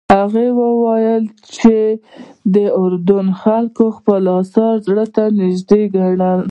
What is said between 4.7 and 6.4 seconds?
زړه ته نږدې ګڼي.